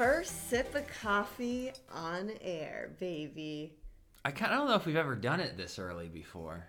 [0.00, 3.74] first sip of coffee on air, baby.
[4.24, 6.64] I kind of don't know if we've ever done it this early before.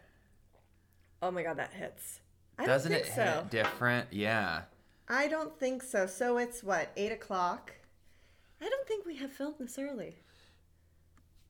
[1.21, 2.19] Oh my god, that hits.
[2.59, 3.23] I Doesn't it so.
[3.23, 4.07] hit different?
[4.11, 4.63] Yeah.
[5.07, 6.07] I don't think so.
[6.07, 7.71] So it's what eight o'clock.
[8.59, 10.17] I don't think we have filmed this early.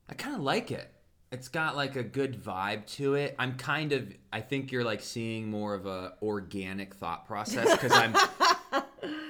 [0.08, 0.88] I kind of like it.
[1.32, 3.34] It's got like a good vibe to it.
[3.40, 7.90] I'm kind of I think you're like seeing more of a organic thought process cuz
[7.92, 8.14] I'm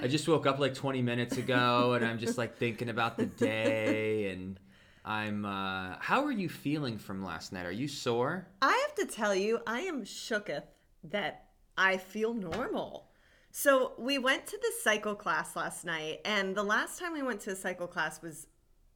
[0.02, 3.26] I just woke up like 20 minutes ago and I'm just like thinking about the
[3.26, 4.58] day and
[5.04, 7.66] I'm uh how are you feeling from last night?
[7.66, 8.46] Are you sore?
[8.60, 10.64] I have to tell you, I am shooketh
[11.04, 11.46] that
[11.76, 13.08] I feel normal.
[13.50, 17.40] So we went to the cycle class last night, and the last time we went
[17.42, 18.46] to a cycle class was,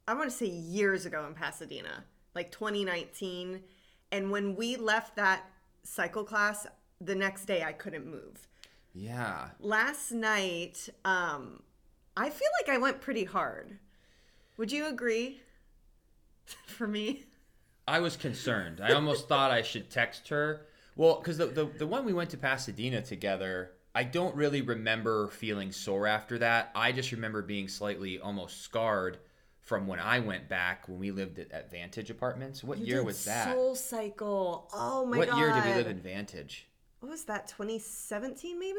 [0.09, 3.63] I want to say years ago in Pasadena, like 2019.
[4.13, 5.45] And when we left that
[5.83, 6.67] cycle class,
[7.01, 8.49] the next day I couldn't move.
[8.97, 9.49] Yeah.
[9.61, 11.63] Last night, um,
[12.17, 13.79] I feel like I went pretty hard.
[14.57, 15.43] Would you agree?
[16.67, 17.25] For me?
[17.87, 18.81] I was concerned.
[18.81, 20.63] I almost thought I should text her.
[20.97, 25.29] Well, because the, the the one we went to Pasadena together, I don't really remember
[25.29, 26.71] feeling sore after that.
[26.75, 29.19] I just remember being slightly almost scarred
[29.61, 32.65] from when I went back when we lived at, at Vantage Apartments.
[32.65, 33.53] What You year was that?
[33.53, 34.71] Soul Cycle.
[34.73, 35.35] Oh my what god.
[35.35, 36.67] What year did we live in Vantage?
[37.01, 37.49] What was that?
[37.49, 38.79] 2017 maybe?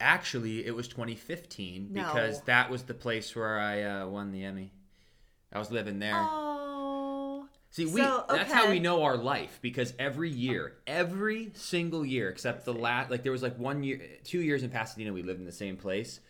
[0.00, 4.72] Actually, it was 2015 because that was the place where I uh, won the Emmy.
[5.52, 6.14] I was living there.
[6.14, 7.46] Oh.
[7.70, 12.28] See, we So, that's how we know our life because every year, every single year
[12.28, 15.38] except the last like there was like one year 2 years in Pasadena we lived
[15.38, 16.20] in the same place,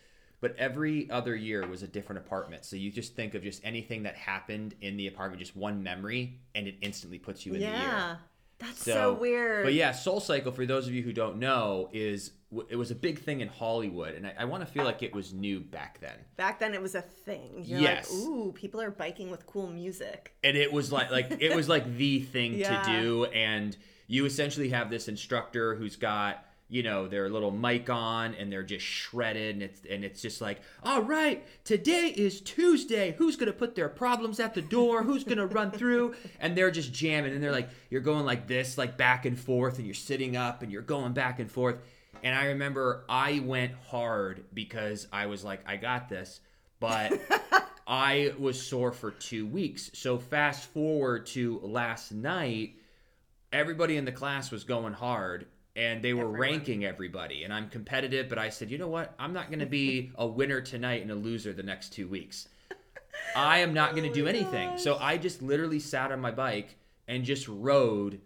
[0.40, 2.64] but every other year was a different apartment.
[2.64, 6.40] So you just think of just anything that happened in the apartment just one memory
[6.54, 8.18] and it instantly puts you in the year.
[8.60, 9.64] That's so, weird.
[9.64, 12.32] But yeah, Soul Cycle, for those of you who don't know, is
[12.68, 15.14] it was a big thing in Hollywood, and I, I want to feel like it
[15.14, 16.16] was new back then.
[16.36, 17.62] Back then it was a thing.
[17.64, 18.10] You're Yes.
[18.12, 20.34] like, ooh, people are biking with cool music.
[20.44, 22.82] and it was like like it was like the thing Yeah.
[22.82, 23.76] to do and
[24.08, 28.62] you essentially have this instructor who's got you know their little mic on and they're
[28.62, 33.14] just shredded and it's and it's just like all right today is tuesday.
[33.18, 35.02] Who's gonna put their problems at the door?
[35.02, 36.14] Who's gonna run through?
[36.38, 39.78] And they're just jamming and they're like you're going like this like back and forth
[39.78, 41.76] and you're sitting up and you're going back and forth.
[42.22, 46.40] And i remember i went hard because i was like i got this
[46.80, 47.20] but
[47.86, 49.90] I was sore for two weeks.
[49.94, 52.76] So fast forward to last night,
[53.52, 56.40] everybody in the class was going hard and they were Everyone.
[56.40, 57.44] ranking everybody.
[57.44, 59.14] And I'm competitive, but I said, you know what?
[59.18, 62.48] I'm not going to be a winner tonight and a loser the next two weeks.
[63.36, 64.78] I am not going to Oh do my anything.
[64.78, 66.76] So I just literally sat on my bike
[67.06, 68.20] and just rode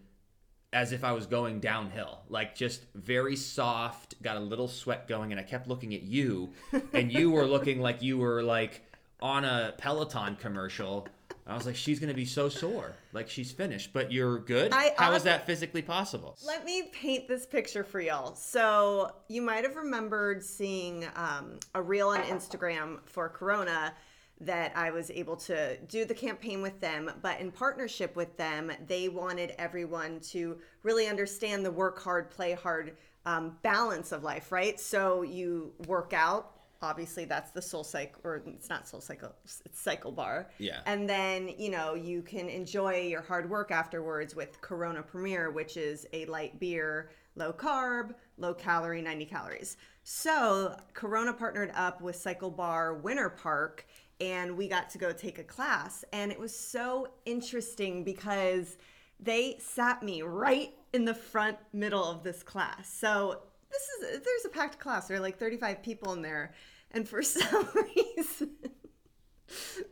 [0.73, 5.31] as if I was going downhill, like just very soft, got a little sweat going,
[5.31, 6.51] and I kept looking at you,
[6.93, 8.83] and you were looking like you were like
[9.23, 11.07] on a Peloton commercial.
[11.47, 14.73] I was like, she's gonna be so sore, like she's finished, but you're good.
[14.73, 16.39] I How is hon- that physically possible?
[16.47, 18.35] Let me paint this picture for y'all.
[18.35, 23.93] So you might have remembered seeing um, a reel on Instagram for Corona
[24.41, 28.73] that I was able to do the campaign with them, but in partnership with them,
[28.87, 32.97] they wanted everyone to really understand the work hard, play hard
[33.27, 34.79] um, balance of life, right?
[34.79, 36.54] So you work out.
[36.83, 40.51] Obviously, that's the soul cycle, or it's not soul cycle, it's cycle bar.
[40.59, 40.81] Yeah.
[40.87, 45.77] And then, you know, you can enjoy your hard work afterwards with Corona Premier, which
[45.77, 49.77] is a light beer, low carb, low calorie, 90 calories.
[50.03, 53.87] So, Corona partnered up with Cycle Bar Winter Park,
[54.21, 56.05] and we got to go take a class.
[56.13, 58.77] And it was so interesting because
[59.19, 62.93] they sat me right in the front middle of this class.
[62.93, 63.41] So,
[64.01, 65.09] this is there's a packed class.
[65.09, 66.55] There are like 35 people in there.
[66.93, 68.51] And for some reason,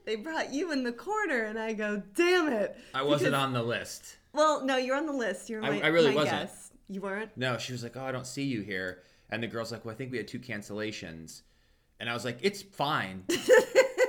[0.06, 2.77] they brought you in the corner, and I go, damn it.
[2.95, 4.17] I wasn't Because- on the list.
[4.33, 5.51] Well, no, you're on the list.
[5.51, 6.43] You're I- my, I really my wasn't.
[6.51, 6.73] guest.
[6.89, 7.37] You weren't?
[7.37, 9.95] No, she was like, "Oh, I don't see you here," and the girl's like, "Well,
[9.95, 11.43] I think we had two cancellations,"
[12.01, 13.25] and I was like, "It's fine."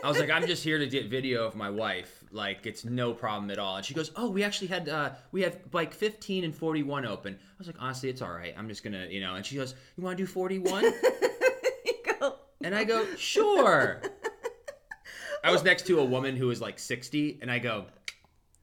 [0.03, 2.23] I was like, "I'm just here to get video of my wife.
[2.31, 5.41] Like, it's no problem at all." And she goes, "Oh, we actually had uh, we
[5.43, 8.53] have like 15 and 41 open." I was like, "Honestly, it's all right.
[8.57, 10.93] I'm just gonna, you know." And she goes, "You want to do 41?"
[12.63, 14.01] And I go, "Sure."
[15.43, 17.85] I was next to a woman who was like 60, and I go,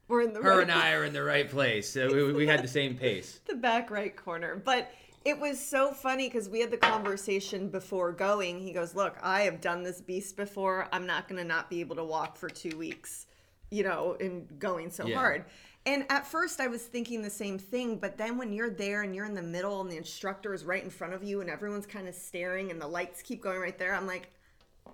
[0.09, 2.47] we're in the "Her right, and I are in the right place." So we, we
[2.47, 3.41] had the same pace.
[3.47, 4.57] the back right corner.
[4.57, 4.91] But
[5.25, 8.61] it was so funny because we had the conversation before going.
[8.61, 10.89] He goes, Look, I have done this beast before.
[10.93, 13.27] I'm not going to not be able to walk for two weeks,
[13.71, 15.17] you know, and going so Yeah.
[15.17, 15.45] hard.
[15.87, 19.15] And at first, I was thinking the same thing, but then when you're there and
[19.15, 21.87] you're in the middle and the instructor is right in front of you and everyone's
[21.87, 24.31] kind of staring and the lights keep going right there, I'm like,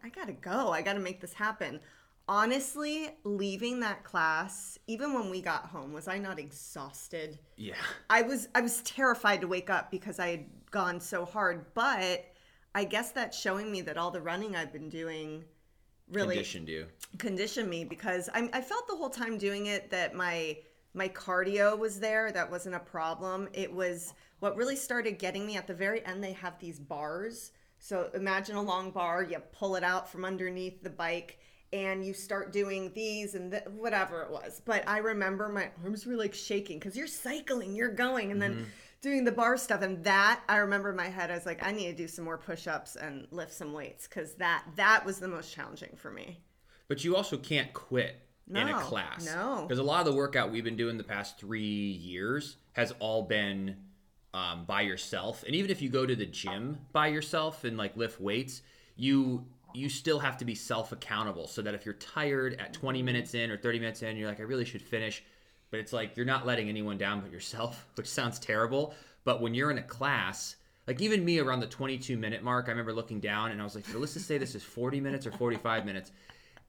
[0.05, 0.71] I gotta go.
[0.71, 1.81] I gotta make this happen.
[2.29, 7.39] Honestly, leaving that class, even when we got home, was I not exhausted?
[7.57, 7.77] Yeah.
[8.11, 12.25] I was I was terrified to wake up because I had gone so hard, but
[12.75, 15.45] I guess that's showing me that all the running I've been doing
[16.11, 16.87] really Conditioned you.
[17.19, 20.59] conditioned me because I, I felt the whole time doing it that my
[20.95, 25.57] my cardio was there that wasn't a problem it was what really started getting me
[25.57, 29.75] at the very end they have these bars so imagine a long bar you pull
[29.75, 31.41] it out from underneath the bike
[31.73, 36.07] and you start doing these and th- whatever it was but i remember my arms
[36.07, 38.67] were like shaking because you're cycling you're going and then
[39.03, 41.73] doing the bar stuff and that i remember in my head i was like i
[41.73, 45.29] need to do some more push-ups and lift some weights because that that was the
[45.29, 46.39] most challenging for me
[46.89, 48.17] But you also can't quit
[48.49, 49.27] in a class.
[49.27, 49.65] no.
[49.67, 53.23] Because a lot of the workout we've been doing the past three years has all
[53.25, 53.77] been
[54.33, 55.43] um, by yourself.
[55.45, 58.63] And even if you go to the gym by yourself and like lift weights,
[58.95, 63.03] you you still have to be self accountable so that if you're tired at 20
[63.03, 65.23] minutes in or 30 minutes in, you're like, I really should finish.
[65.71, 68.95] But it's like you're not letting anyone down but yourself, which sounds terrible.
[69.25, 72.71] But when you're in a class, like even me around the 22 minute mark, I
[72.71, 75.27] remember looking down and I was like, so let's just say this is 40 minutes
[75.27, 76.13] or 45 minutes.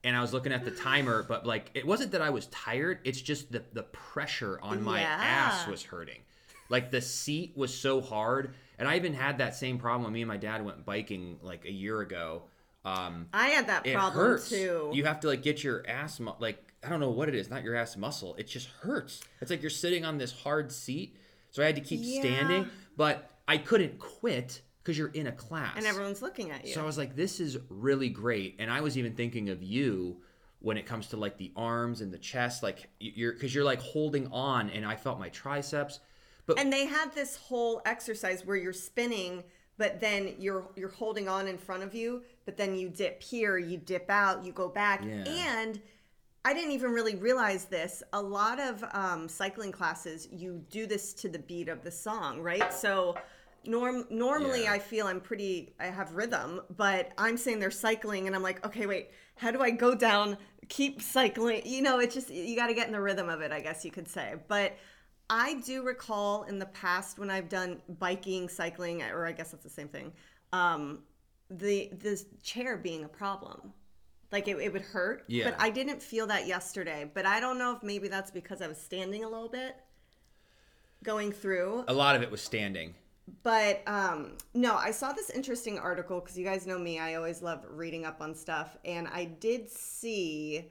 [0.04, 2.98] And I was looking at the timer, but like it wasn't that I was tired,
[3.04, 5.18] it's just the the pressure on my Yeah.
[5.20, 6.20] ass was hurting.
[6.68, 8.54] Like the seat was so hard.
[8.78, 11.64] And I even had that same problem when me and my dad went biking like
[11.64, 12.42] a year ago.
[12.84, 14.48] Um, I had that problem hurts.
[14.48, 14.90] too.
[14.94, 17.50] You have to like get your ass mu- like I don't know what it is,
[17.50, 18.34] not your ass muscle.
[18.36, 19.20] It just hurts.
[19.40, 21.16] It's like you're sitting on this hard seat.
[21.50, 22.20] So I had to keep Yeah.
[22.20, 25.76] standing, but I couldn't quit because you're in a class.
[25.76, 26.72] and everyone's looking at you.
[26.74, 28.56] So I was like, this is really great.
[28.58, 30.18] And I was even thinking of you
[30.60, 33.80] when it comes to like the arms and the chest, like you're because you're like
[33.80, 36.00] holding on, and I felt my triceps.
[36.46, 39.44] But and they had this whole exercise where you're spinning,
[39.78, 43.56] but then you're you're holding on in front of you, but then you dip here,
[43.56, 45.24] you dip out, you go back, Yeah.
[45.24, 45.80] and
[46.44, 48.02] I didn't even really realize this.
[48.12, 52.40] A lot of um, cycling classes, you do this to the beat of the song,
[52.42, 52.72] right?
[52.72, 53.16] So.
[53.64, 54.72] Norm, normally Yeah.
[54.74, 58.64] I feel I'm pretty I have rhythm, but I'm saying they're cycling and I'm like,
[58.64, 60.38] okay, wait, how do I go down,
[60.68, 61.62] keep cycling?
[61.66, 63.84] You know, it's just you got to get in the rhythm of it, I guess
[63.84, 64.36] you could say.
[64.46, 64.78] But
[65.30, 69.64] I do recall in the past when I've done biking, cycling, or I guess that's
[69.64, 70.12] the same thing,
[70.52, 71.00] um,
[71.50, 73.72] the the chair being a problem.
[74.30, 75.24] Like it, it would hurt.
[75.26, 75.50] Yeah.
[75.50, 77.10] But I didn't feel that yesterday.
[77.12, 79.76] But I don't know if maybe that's because I was standing a little bit
[81.02, 81.84] going through.
[81.88, 82.94] a lot of it was standing.
[83.42, 86.98] But um, no, I saw this interesting article because you guys know me.
[86.98, 88.76] I always love reading up on stuff.
[88.84, 90.66] And I did see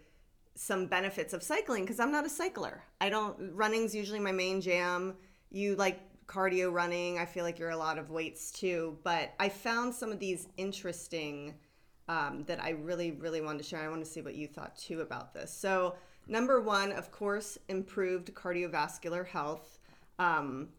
[0.58, 2.84] some benefits of cycling because I'm not a cycler.
[3.00, 5.16] I don't, running's usually my main jam.
[5.52, 7.20] You like cardio running.
[7.20, 8.98] I feel like you're a lot of weights too.
[9.04, 11.54] But I found some of these interesting
[12.10, 13.82] um, that I really, really wanted to share.
[13.82, 15.54] I want to see what you thought too about this.
[15.54, 15.96] So,
[16.28, 19.80] number one, of course, improved cardiovascular health.
[20.20, 20.70] Um,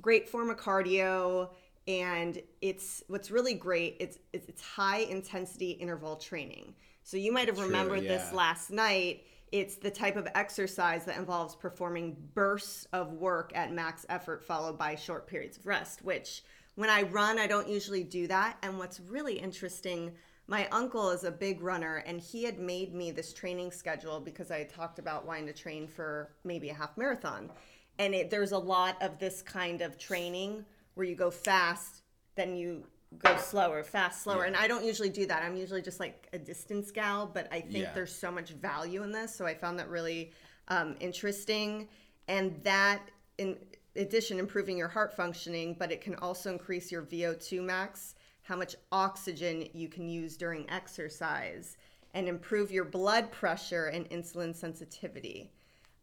[0.00, 1.50] great form of cardio
[1.88, 6.74] and it's what's really great it's it's, it's high intensity interval training
[7.08, 9.24] so you might have True, remembered this last night.
[9.50, 14.76] It's the type of exercise that involves performing bursts of work at max effort followed
[14.76, 16.42] by short periods of rest which
[16.74, 18.58] when i run i don't usually do that.
[18.62, 20.12] And what's really interesting
[20.48, 24.50] my uncle is a big runner and he had made me this training schedule because
[24.50, 27.50] i had talked about wanting to train for maybe a half marathon.
[27.98, 32.02] And it, there's a lot of this kind of training where you go fast
[32.36, 32.84] then you
[33.16, 34.44] go slower fast slower.
[34.44, 35.42] And i don't usually do that.
[35.42, 37.92] I'm usually just like a distance gal but i think Yeah.
[37.94, 40.32] there's so much value in this so i found that really
[40.68, 41.88] um, interesting.
[42.28, 43.00] And that
[43.38, 43.56] in
[43.96, 48.76] addition improving your heart functioning but it can also increase your vo2 max how much
[48.92, 51.76] oxygen you can use during exercise
[52.14, 55.50] and improve your blood pressure and insulin sensitivity.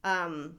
[0.03, 0.55] Um,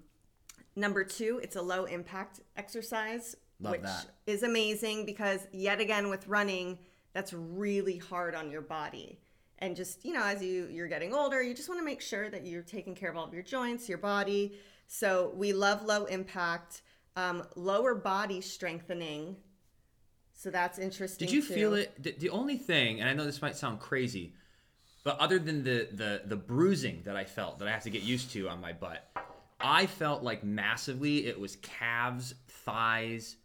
[0.79, 4.07] Number two, it's a low impact exercise, Love which that.
[4.27, 6.79] is amazing because yet again with running,
[7.13, 9.19] that's really hard on your body.
[9.59, 12.29] And just, you know, as you you're getting older, you just want to make sure
[12.29, 14.59] that you're taking care of all of your joints, your body.
[14.87, 16.83] So we love low impact,
[17.17, 19.37] um, lower body strengthening.
[20.35, 21.27] So that's interesting.
[21.27, 21.55] Did you too.
[21.55, 22.03] feel it?
[22.03, 24.35] The, the only thing, and I know this might sound crazy,
[25.03, 28.03] but other than the the the bruising that I felt that I have to get
[28.03, 29.09] used to on my butt,
[29.59, 33.37] I felt like massively it was calves, thighs,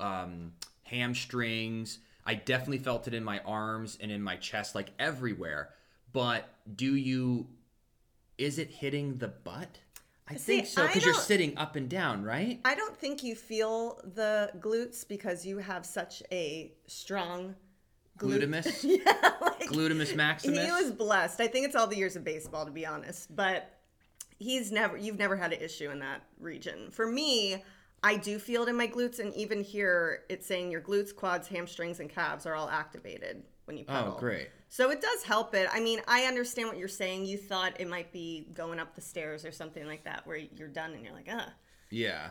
[0.00, 1.98] um, hamstrings.
[2.26, 5.70] I definitely felt it in my arms and in my chest, like everywhere.
[6.12, 7.48] But do you?
[8.38, 9.78] Is it hitting the butt?
[10.28, 12.60] I See, think so because you're sitting up and down, right?
[12.64, 17.56] I don't think you feel the glutes because you have such a strong
[18.20, 18.84] Glutamus?
[18.84, 20.64] yeah, like, Glutamus maximus?
[20.64, 21.40] He was blessed.
[21.40, 23.34] I think it's all the years of baseball, to be honest.
[23.34, 23.78] But
[24.38, 26.90] he's never, you've never had an issue in that region.
[26.90, 27.64] For me,
[28.02, 31.48] I do feel it in my glutes, and even here, it's saying your glutes, quads,
[31.48, 34.14] hamstrings, and calves are all activated when you pedal.
[34.16, 34.48] oh, great.
[34.68, 35.68] So it does help it.
[35.72, 37.26] I mean, I understand what you're saying.
[37.26, 40.68] You thought it might be going up the stairs or something like that, where you're
[40.68, 41.52] done and you're like, ah.
[41.90, 42.30] Yeah.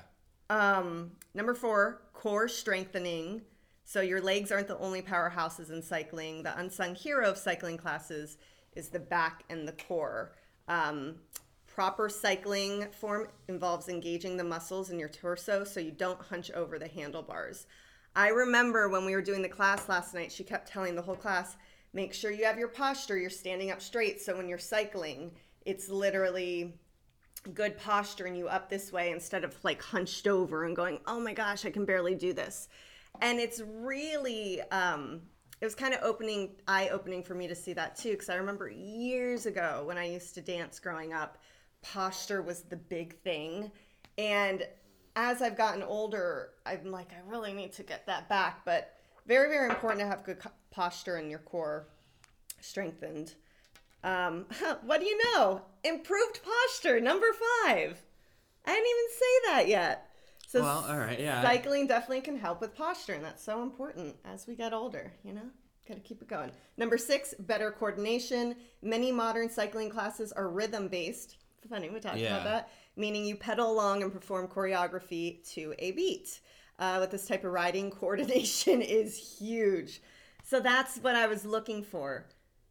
[0.50, 3.42] Um, number four, core strengthening.
[3.84, 6.44] So your legs aren't the only powerhouses in cycling.
[6.44, 8.38] The unsung hero of cycling classes
[8.76, 10.36] is the back and the core.
[10.68, 11.16] Um,
[11.80, 16.78] proper cycling form involves engaging the muscles in your torso so you don't hunch over
[16.78, 17.68] the handlebars.
[18.18, 21.16] I remember when we were doing the class last night, she kept telling the whole
[21.16, 21.56] class,
[21.94, 24.20] make sure you have your posture, you're standing up straight.
[24.20, 25.32] So when you're cycling,
[25.66, 26.74] it's literally
[27.54, 31.22] good posture and you up this way instead of like hunched over and going, oh
[31.22, 32.68] my gosh, I can barely do this.
[33.22, 35.22] And it's really, um,
[35.62, 38.18] it was kind of opening, eye opening for me to see that too.
[38.18, 41.38] Cause I remember years ago when I used to dance growing up,
[41.82, 43.72] posture was the big thing.
[44.18, 44.68] And
[45.16, 48.66] as I've gotten older, I'm like, I really need to get that back.
[48.66, 48.96] But
[49.26, 50.40] very, very important to have good
[50.72, 51.88] posture and your core
[52.62, 53.36] strengthened.
[54.04, 54.46] Um,
[54.84, 55.62] what do you know?
[55.84, 57.28] Improved posture, number
[57.64, 58.02] five.
[58.66, 60.06] I didn't even say that yet.
[60.48, 61.42] So Well, all right, yeah.
[61.44, 65.14] cycling definitely can help with posture, and that's so important as we get older.
[65.24, 65.50] You know,
[65.88, 66.52] got to keep it going.
[66.76, 68.56] Number six, better coordination.
[68.82, 71.38] Many modern cycling classes are rhythm based.
[71.68, 72.38] Funny, we talked Yeah.
[72.38, 72.70] about that.
[72.96, 76.40] Meaning you pedal along and perform choreography to a beat.
[76.78, 80.02] Uh, with this type of riding, coordination is huge.
[80.44, 82.26] So that's what I was looking for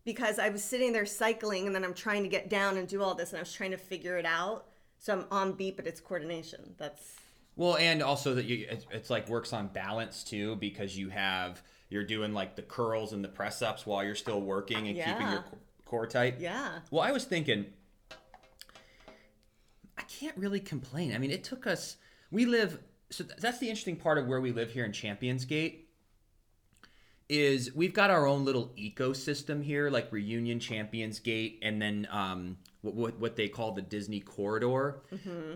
[0.04, 3.02] because I was sitting there cycling and then I'm trying to get down and do
[3.02, 4.66] all this and I was trying to figure it out.
[4.98, 6.74] So I'm on beat, but it's coordination.
[6.78, 7.16] That's
[7.56, 11.62] Well, and also that you it's, it's like works on balance too because you have
[11.90, 15.28] you're doing like the curls and the press ups while you're still working and keeping
[15.30, 15.44] your
[15.84, 16.36] core tight.
[16.40, 16.80] yeah.
[16.90, 17.66] Well, I was thinking
[20.18, 21.14] can't really complain.
[21.14, 21.96] I mean, it took us
[22.30, 22.78] we live
[23.10, 25.88] so th- that's the interesting part of where we live here in Champions Gate
[27.28, 32.56] is we've got our own little ecosystem here like Reunion Champions Gate and then um
[32.82, 35.02] what what, what they call the Disney corridor.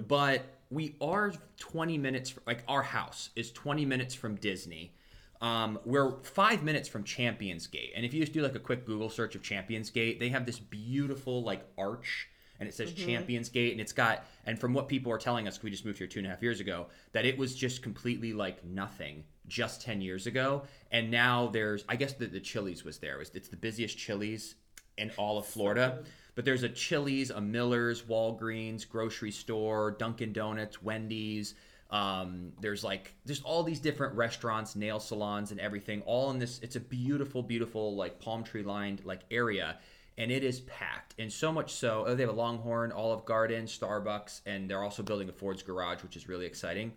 [0.08, 4.94] But we are 20 minutes From, like our house is 20 minutes from Disney.
[5.42, 8.86] Um, we're five minutes from Champions Gate, and if you just do like a quick
[8.86, 12.28] Google search of Champions Gate, they have this beautiful like arch,
[12.62, 14.24] and it says Champions Gate, and it's got.
[14.46, 16.42] And from what people are telling us, we just moved here two and a half
[16.42, 21.48] years ago, that it was just completely like nothing just ten years ago, and now
[21.48, 21.84] there's.
[21.88, 23.16] I guess the the Chili's was there.
[23.16, 24.54] It was, it's the busiest Chili's
[24.96, 26.04] in all of Florida.
[26.34, 31.54] But there's a Chili's, a Miller's, Walgreens, grocery store, Dunkin' Donuts, Wendy's.
[31.90, 36.58] Um, there's like there's all these different restaurants, nail salons, and everything, all in this.
[36.60, 39.78] It's a beautiful, beautiful like palm tree lined like area,
[40.18, 41.14] and it is packed.
[41.18, 45.02] And so much so, oh, they have a Longhorn, Olive Garden, Starbucks, and they're also
[45.02, 46.92] building a Ford's garage, which is really exciting.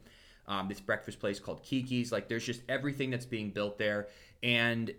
[0.47, 4.07] Um, this breakfast place called Keke's, like there's just everything that's being built there,
[4.43, 4.93] and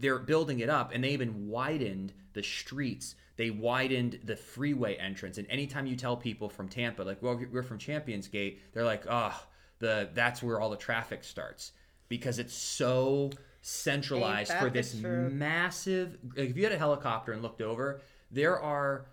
[0.00, 5.38] they're building it up and they even widened the streets they widened the freeway entrance
[5.38, 9.04] and anytime you tell people from tampa like well we're from champions gate they're like
[9.08, 9.38] oh
[9.78, 11.72] the that's where all the traffic starts
[12.08, 13.30] because it's so
[13.62, 18.00] centralized for this massive like if you had a helicopter and looked over
[18.30, 19.06] there are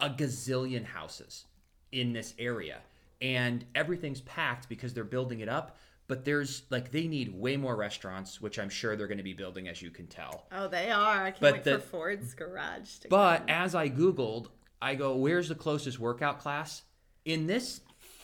[0.00, 1.46] a gazillion houses
[1.92, 2.78] in this area
[3.22, 7.74] and everything's packed because they're building it up but there's like they need way more
[7.74, 10.90] restaurants which i'm sure they're going to be building as you can tell Oh, they
[10.90, 11.24] are.
[11.24, 13.48] I can't But wait the- for Ford's garage to but come.
[13.48, 14.48] as i googled
[14.82, 16.82] i go where's the closest workout class
[17.24, 17.80] in this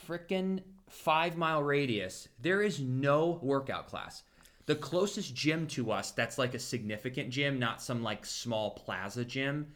[0.06, 0.60] freaking
[0.90, 4.22] five mile radius there is no workout class
[4.66, 9.24] the closest gym to us that's like a significant gym not some like small plaza
[9.24, 9.74] gym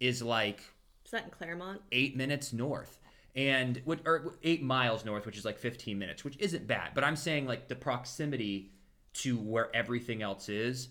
[0.00, 0.60] is like
[1.04, 1.80] is that in Clermont?
[1.92, 3.00] eight minutes north
[3.36, 7.04] and what or eight miles north which is like 15 minutes which isn't bad but
[7.04, 8.70] i'm saying like the proximity
[9.12, 10.88] to where everything else is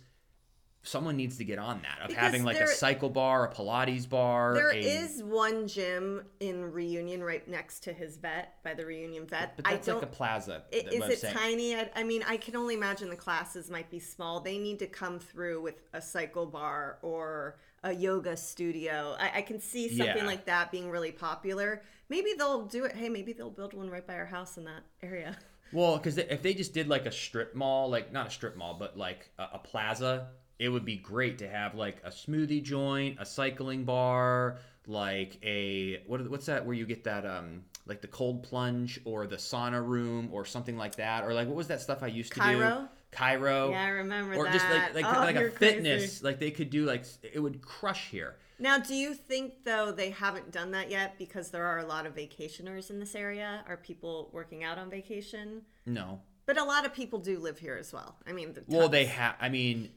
[0.86, 3.54] someone needs to get on that of Because having like there- a cycle bar a
[3.54, 8.74] pilates bar There a, is one gym in Reunion right next to his vet by
[8.74, 9.56] the Reunion vet.
[9.56, 11.36] but that's I like a plaza i- that is it saying.
[11.36, 11.76] tiny?
[11.76, 14.42] I, I mean, I can only imagine the classes might be small.
[14.42, 19.16] They need to come through with a cycle bar or a yoga studio.
[19.20, 20.26] I, I can see something Yeah.
[20.26, 21.82] like that being really popular.
[22.10, 22.94] Maybe they'll do it.
[22.96, 25.38] Hey, maybe they'll build one right by our house in that area.
[25.72, 28.76] Well, because if they just did like a strip mall, like not a strip mall,
[28.78, 30.28] but like a, a plaza,
[30.60, 34.58] it would be great to have like a smoothie joint, a cycling bar,
[34.88, 36.30] like a what?
[36.30, 36.66] What's that?
[36.66, 40.78] Where you get that um like the cold plunge or the sauna room or something
[40.78, 42.46] like that, or like what was that stuff I used to do?
[42.46, 42.88] Cryo?
[43.12, 43.72] Cryo.
[43.72, 44.54] Yeah, I remember or that.
[44.54, 46.26] just like like, Oh, like a fitness, crazy.
[46.26, 48.36] like they could do like it would crush here.
[48.60, 52.06] Now, do you think though they haven't done that yet because there are a lot
[52.06, 53.64] of vacationers in this area?
[53.68, 55.64] Are people working out on vacation?
[55.86, 58.16] No, But a lot of people do live here as well.
[58.26, 59.36] I mean, the well they have.
[59.42, 59.90] I mean,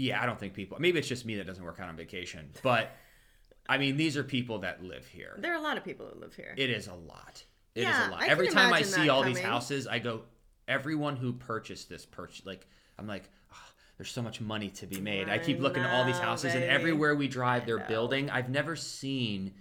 [0.00, 0.78] yeah, I don't think people.
[0.80, 2.90] Maybe it's just me that doesn't work out on vacation, but
[3.68, 5.36] I mean these are people that live here.
[5.38, 6.54] there are a lot of people who live here.
[6.56, 7.44] It is a lot.
[7.74, 8.22] It is Yeah, a lot.
[8.22, 10.22] I Every time I see all these houses, I go,
[10.66, 12.66] everyone who purchased this purchase, like,
[12.98, 15.28] I'm like, "Ah, there's so much money to be made.
[15.28, 18.30] I, I keep looking at all these know, houses, and everywhere we drive, they're building.
[18.30, 19.52] I've never seen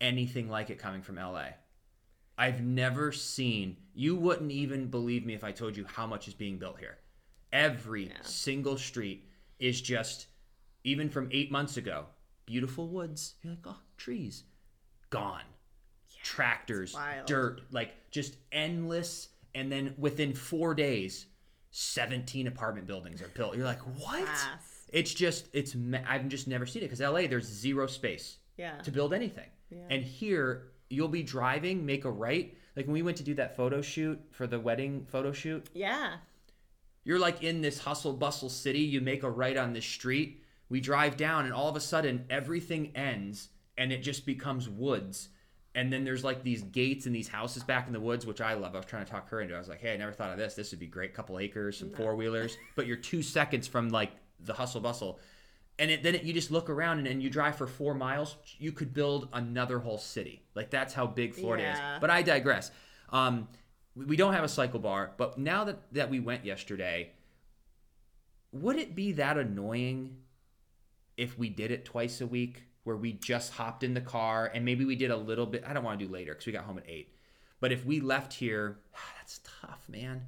[0.00, 1.48] anything like it coming from LA.
[2.38, 3.78] I've never seen.
[3.94, 6.98] You wouldn't even believe me if I told you how much is being built here.
[7.52, 9.24] Every single street
[9.58, 10.26] is just,
[10.84, 12.06] even from eight months ago,
[12.46, 13.34] beautiful woods.
[13.42, 14.44] You're like, oh, trees,
[15.10, 15.42] gone.
[16.22, 16.94] Tractors,
[17.26, 19.28] dirt, like just endless.
[19.54, 21.26] And then within four days,
[21.70, 23.56] 17 apartment buildings are built.
[23.56, 24.28] You're like, what?
[24.92, 25.76] It's just, it's,
[26.08, 28.78] I've just never seen it because LA, there's zero space Yeah.
[28.82, 29.48] to build anything.
[29.90, 32.56] And here, you'll be driving, make a right.
[32.76, 36.16] Like when we went to do that photo shoot for the wedding photo shoot, Yeah.
[37.06, 38.80] You're like in this hustle bustle city.
[38.80, 40.42] You make a right on this street.
[40.68, 43.48] We drive down, and all of a sudden, everything ends
[43.78, 45.28] and it just becomes woods.
[45.74, 48.54] And then there's like these gates and these houses back in the woods, which I
[48.54, 48.74] love.
[48.74, 49.52] I was trying to talk her into.
[49.54, 49.56] it.
[49.56, 50.54] I was like, "Hey, I never thought of this.
[50.54, 51.14] This would be great.
[51.14, 54.10] Couple acres, some four wheelers." But you're two seconds from like
[54.40, 55.20] the hustle bustle,
[55.78, 58.36] and it, then it, you just look around and, and you drive for four miles.
[58.58, 60.42] You could build another whole city.
[60.54, 61.94] Like that's how big Florida Yeah.
[61.96, 62.00] is.
[62.00, 62.70] But I digress.
[63.10, 63.46] Um,
[63.96, 67.12] we, don't have a cycle bar, but now that that we went yesterday,
[68.52, 70.18] would it be that annoying
[71.16, 74.64] if we did it twice a week where we just hopped in the car and
[74.64, 76.64] maybe we did a little bit i don't want to do later because we got
[76.64, 77.08] home at 8
[77.60, 78.78] but if we left here
[79.18, 80.26] that's tough man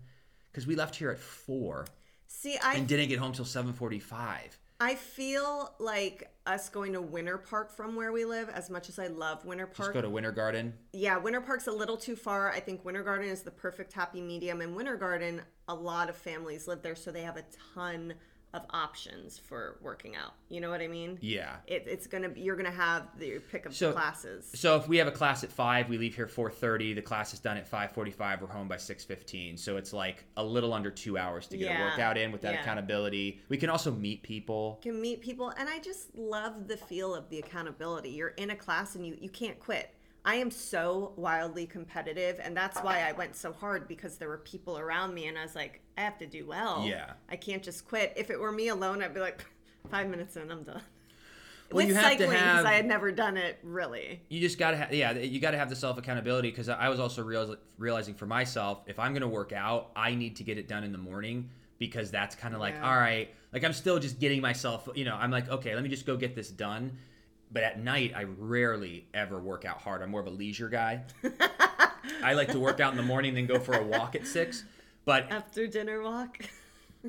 [0.50, 1.86] because we left here at 4
[2.26, 7.36] See, I and didn't get home till 7.45 I feel like us going to Winter
[7.36, 9.88] Park from where we live, as much as I love Winter Park.
[9.88, 12.50] just go to winter garden yeah, Winter Park's a little too far.
[12.50, 14.60] I think Winter Garden is the perfect happy medium.
[14.60, 18.14] And Winter Garden, a lot of families live there, so they have a ton
[18.54, 20.32] of options for working out.
[20.48, 21.18] You know what I mean?
[21.20, 24.50] yeah It, it's gonna be you're gonna have the pick of So- classes.
[24.54, 27.40] so if we have a class at 5 we leave here 4.30 the class is
[27.40, 31.46] done at 5.45 we're home by 6.15 so it's like a little under two hours
[31.48, 32.60] to get a workout in with that yeah.
[32.62, 37.14] accountability we can also meet people can meet people and i just love the feel
[37.14, 41.12] of the accountability you're in a class and you, you can't quit i am so
[41.16, 45.26] wildly competitive and that's why i went so hard because there were people around me
[45.26, 46.84] and i was like i have to do well.
[46.86, 47.12] Yeah.
[47.28, 48.12] i can't just quit.
[48.16, 49.44] If it were me alone i'd be like
[49.90, 50.82] five minutes in i'm done.
[51.70, 54.22] Well, with you have cycling because i had never done it really.
[54.28, 57.22] You just gotta have yeah you gotta have the self accountability because i was also
[57.22, 60.82] real, realizing for myself if i'm gonna work out i need to get it done
[60.84, 62.90] in the morning because that's kind of like Yeah.
[62.90, 65.88] all right like i'm still just getting myself you know i'm like okay let me
[65.90, 66.96] just go get this done
[67.50, 70.02] but at night i rarely ever work out hard.
[70.02, 71.02] I'm more of a leisure guy.
[72.22, 74.64] I like to work out in the morning then go for a walk at six.
[75.04, 76.38] But after dinner walk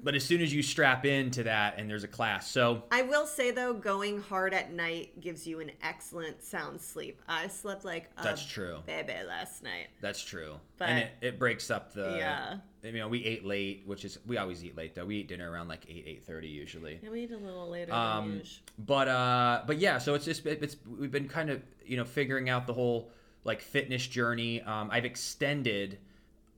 [0.03, 3.25] but as soon as you strap into that and there's a class so I will
[3.25, 7.21] say though, going hard at night gives you an excellent sound sleep.
[7.27, 8.77] I slept like a That's true.
[8.85, 9.87] baby last night.
[10.01, 10.55] That's true.
[10.77, 12.57] But- and it, it breaks up the Yeah.
[12.81, 15.05] You know, we ate late, which is we always eat late though.
[15.05, 16.99] We eat dinner around like eight eight thirty usually.
[17.03, 18.43] Yeah, we eat a little later Um, than
[18.77, 22.05] but uh, but yeah, so it's just it- it's we've been kind of you know
[22.05, 23.11] figuring out the whole
[23.43, 24.61] like fitness journey.
[24.61, 25.97] Um, I've extended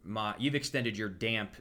[0.03, 1.55] my you've extended your damp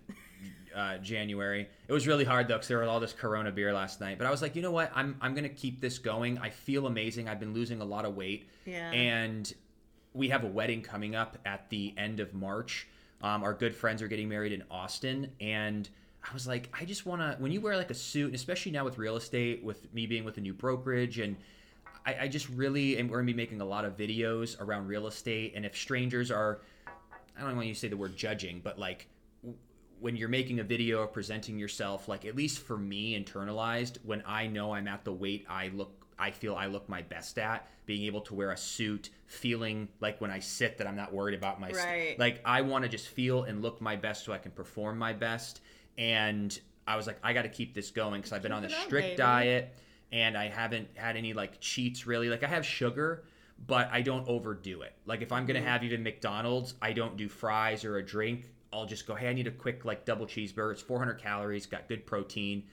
[0.75, 1.69] uh, January.
[1.89, 4.19] It was really hard though because there was all this Corona beer last night.
[4.19, 4.91] But I was like, you know what?
[4.95, 6.39] I'm I'm gonna keep this going.
[6.39, 7.29] I feel amazing.
[7.29, 8.49] I've been losing a lot of weight.
[8.65, 8.91] Yeah.
[8.91, 9.53] And
[10.13, 12.89] we have a wedding coming up at the end of March.
[13.23, 15.89] Um, our good friends are getting married in Austin, and
[16.29, 17.37] I was like, I just want to.
[17.39, 20.25] When you wear like a suit, and especially now with real estate, with me being
[20.25, 21.37] with a new brokerage, and
[22.07, 25.07] I, I just really am going to be making a lot of videos around real
[25.07, 25.53] estate.
[25.55, 26.61] And if strangers are,
[27.37, 29.07] I don't want you to say the word judging, but like
[30.01, 34.23] when you're making a video or presenting yourself, like at least for me internalized, when
[34.27, 37.67] I know I'm at the weight I look, I feel I look my best at,
[37.87, 41.35] being able to wear a suit, feeling like when I sit that I'm not worried
[41.37, 42.15] about my, Right.
[42.19, 45.13] like I want to just feel and look my best so I can perform my
[45.13, 45.61] best.
[45.99, 48.63] And I was like, I got to keep this going because I've been Keep on
[48.63, 49.17] this up, strict baby.
[49.17, 49.79] diet
[50.13, 52.29] and I haven't had any like cheats really.
[52.29, 53.25] Like I have sugar,
[53.67, 54.95] but I don't overdo it.
[55.07, 55.53] Like if I'm Mm-hmm.
[55.55, 58.47] gonna have even McDonald's, I don't do fries or a drink.
[58.73, 60.73] I'll just go, hey, I need a quick like double cheeseburger.
[60.73, 62.65] It's 400 calories, got good protein,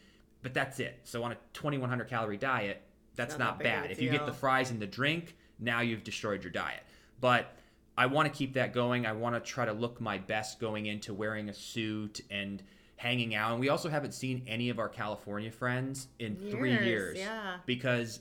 [0.43, 0.99] but that's it.
[1.03, 2.81] So on a 2100 calorie diet,
[3.15, 3.91] that's Not not, a bad.
[3.91, 6.83] If you get the fries and the drink, now you've destroyed your diet.
[7.19, 7.51] But
[7.97, 9.07] I want to keep that going.
[9.07, 12.62] I want to try to look my best going into wearing a suit and
[12.95, 13.51] hanging out.
[13.51, 17.17] And we also haven't seen any of our California friends in three Years, years.
[17.17, 17.57] yeah.
[17.65, 18.19] Because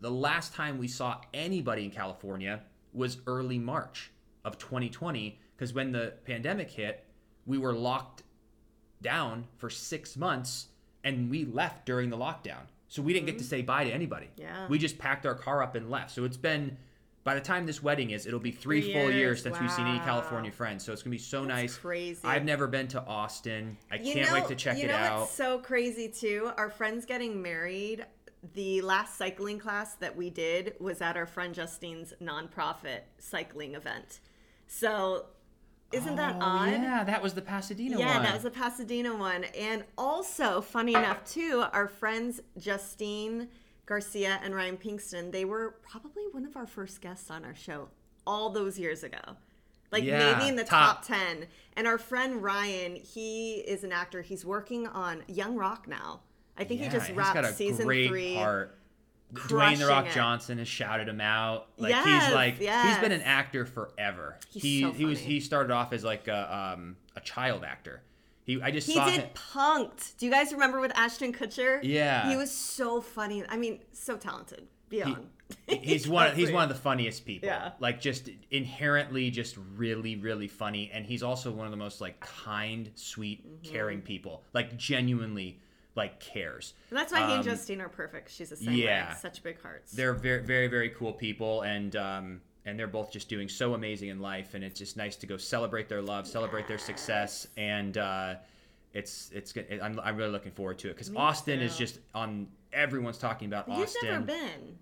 [0.00, 2.62] the last time we saw anybody in California
[2.94, 4.10] was early March
[4.44, 5.38] of 2020.
[5.56, 7.04] Because when the pandemic hit,
[7.46, 8.22] we were locked
[9.02, 10.68] down for six months
[11.04, 12.62] and we left during the lockdown.
[12.88, 14.26] So we didn't get to say bye to anybody.
[14.32, 14.42] Mm-hmm.
[14.42, 14.66] Yeah.
[14.68, 16.10] We just packed our car up and left.
[16.10, 16.76] So it's been,
[17.22, 19.42] by the time this wedding is, it'll be three, Three full years years.
[19.42, 20.84] since we've seen any California friends.
[20.84, 21.76] So it's going to be so nice.
[21.76, 22.20] crazy.
[22.24, 23.76] I've never been to Austin.
[23.92, 25.20] I You can't wait to check you it know out.
[25.20, 26.50] What's so crazy too.
[26.56, 28.06] Our friends getting married.
[28.54, 34.20] The last cycling class that we did was at our friend Justine's nonprofit cycling event.
[34.80, 35.26] So,
[35.92, 36.70] isn't that Oh, odd?
[36.70, 38.16] Yeah, that was the Pasadena Yeah, one.
[38.16, 39.42] Yeah, that was the Pasadena one.
[39.44, 43.48] And also, funny enough, too, our friends Justine
[43.86, 47.88] Garcia and Ryan Pinkston, they were probably one of our first guests on our show
[48.24, 49.18] all those years ago.
[49.90, 51.48] Like Yeah, maybe in the top- top 10.
[51.76, 54.22] And our friend Ryan, he is an actor.
[54.22, 56.20] He's working on Young Rock now.
[56.56, 58.36] I think Yeah, he just wrapped season great three.
[58.36, 58.78] part.
[59.34, 60.12] Dwayne the Rock it.
[60.12, 61.68] Johnson has shouted him out.
[61.76, 64.38] Like Yes, he's like he's been an actor forever.
[64.50, 68.02] He's he so he was he started off as like a um a child actor.
[68.44, 69.28] He I just He did him.
[69.34, 70.16] Punk'd.
[70.18, 71.80] Do you guys remember with Ashton Kutcher?
[71.82, 72.28] Yeah.
[72.28, 73.44] He was so funny.
[73.48, 74.66] I mean, so talented.
[74.88, 75.28] Beyond.
[75.68, 77.48] He's one he's one of the funniest people.
[77.48, 77.72] Yeah.
[77.80, 82.18] Like just inherently just really really funny and he's also one of the most like
[82.20, 83.72] kind, sweet, Mm-hmm.
[83.72, 84.42] caring people.
[84.52, 85.60] Like genuinely
[85.96, 86.74] like cares.
[86.90, 88.30] And that's why he and Um, Justine are perfect.
[88.30, 89.10] She's the same yeah.
[89.10, 89.16] way.
[89.20, 89.92] Such big hearts.
[89.92, 94.10] they're very very very cool people and um and they're both just doing so amazing
[94.10, 97.96] in life and it's just nice to go celebrate their love celebrate their success and
[97.98, 98.34] uh
[98.92, 102.48] it's it's good I'm, I'm really looking forward to it because austin is just on
[102.72, 104.00] everyone's talking about Austin.
[104.02, 104.78] You've never been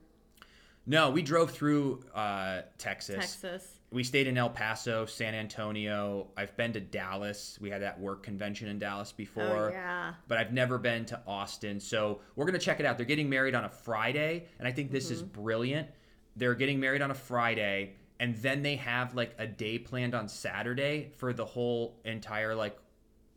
[0.86, 3.16] no we drove through uh texas.
[3.16, 3.77] Texas.
[3.90, 8.22] We stayed in el paso san antonio i've been to dallas we had that work
[8.22, 10.12] convention in dallas before Oh yeah.
[10.28, 11.80] but I've never been to Austin.
[11.80, 12.96] So we're going to check it out.
[12.98, 15.42] They're getting married on a Friday, and I think this is Mm-hmm.
[15.42, 15.88] brilliant.
[16.36, 20.28] They're getting married on a Friday, and then they have like a day planned on
[20.28, 22.76] Saturday for the whole entire like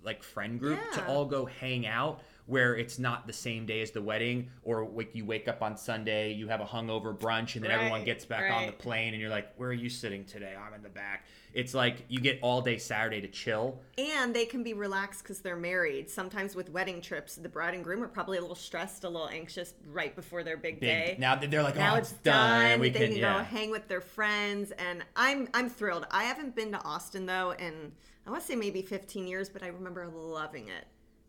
[0.03, 3.91] like friend group to all go hang out where it's not the same day as
[3.91, 7.63] the wedding or like you wake up on Sunday, you have a hungover brunch and
[7.63, 10.53] then everyone gets back on the plane and you're like, "Where are you sitting today?"
[10.53, 11.25] I'm in the back.
[11.53, 13.79] It's like you get all day Saturday to chill.
[13.97, 16.09] And they can be relaxed because they're married.
[16.09, 19.29] Sometimes with wedding trips, the bride and groom are probably a little stressed, a little
[19.29, 21.15] anxious right before their big, Big, day.
[21.19, 22.79] now that they're like, now "Oh, it's it's done." done.
[22.81, 23.37] We they can, can yeah.
[23.37, 26.05] go hang with their friends, and I'm I'm thrilled.
[26.11, 27.93] I haven't been to Austin though, and
[28.27, 30.85] I want to say maybe 15 years, but I remember loving it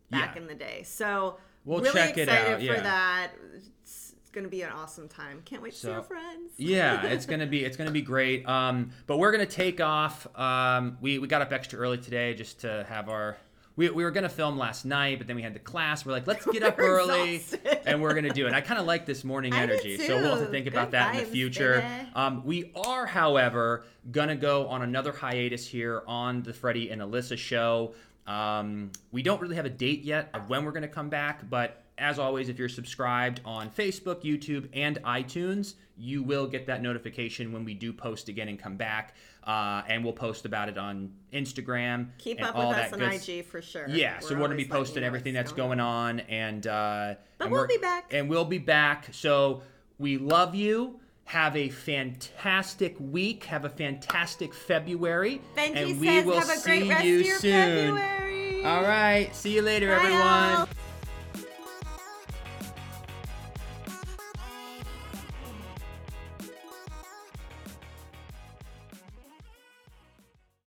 [0.09, 0.41] back Yeah.
[0.41, 0.83] in the day.
[0.83, 2.81] So We'll really check it excited out, for yeah.
[2.81, 3.31] that.
[3.55, 5.41] It's, it's going to be an awesome time.
[5.45, 6.51] Can't wait to see our friends.
[6.57, 8.45] yeah, it's gonna be it's gonna be great.
[8.47, 10.27] Um, but we're gonna take off.
[10.37, 13.37] Um, we we got up extra early today just to have our.
[13.75, 16.05] We, we were gonna film last night, but then we had the class.
[16.05, 17.41] We're like, let's get up early,
[17.87, 18.53] and we're gonna do it.
[18.53, 21.21] I kind of like this morning energy, so we'll have to think about that in
[21.21, 21.83] the future.
[22.13, 27.35] Um, we are, however, gonna go on another hiatus here on the Freddie and Alyssa
[27.37, 27.95] show.
[28.27, 31.83] Um, we don't really have a date yet of when we're gonna come back, but
[31.97, 37.51] as always, if you're subscribed on Facebook, YouTube, and iTunes, you will get that notification
[37.53, 39.15] when we do post again and come back.
[39.43, 42.07] Uh, and we'll post about it on Instagram.
[42.17, 43.87] Keep up with us on good IG for sure.
[43.89, 47.67] Yeah, so we're gonna be posting everything that's going on, and uh, But and we'll
[47.67, 48.05] be back.
[48.11, 49.09] and we'll be back.
[49.11, 49.61] So
[49.99, 50.99] we love you.
[51.25, 53.45] Have a fantastic week.
[53.45, 55.41] Have a fantastic February.
[55.57, 57.95] Benji and we says will have a great see rest you of your soon.
[57.97, 58.65] February.
[58.65, 59.35] All right.
[59.35, 60.21] See you later, Bye, everyone.
[60.21, 60.67] all.